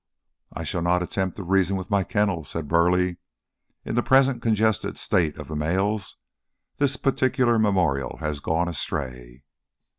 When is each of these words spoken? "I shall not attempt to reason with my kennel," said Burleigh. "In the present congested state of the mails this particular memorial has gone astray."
"I 0.51 0.63
shall 0.63 0.81
not 0.81 1.03
attempt 1.03 1.35
to 1.35 1.43
reason 1.43 1.77
with 1.77 1.91
my 1.91 2.03
kennel," 2.03 2.43
said 2.43 2.67
Burleigh. 2.67 3.17
"In 3.85 3.93
the 3.93 4.01
present 4.01 4.41
congested 4.41 4.97
state 4.97 5.37
of 5.37 5.47
the 5.47 5.55
mails 5.55 6.15
this 6.77 6.97
particular 6.97 7.59
memorial 7.59 8.17
has 8.17 8.39
gone 8.39 8.67
astray." 8.67 9.43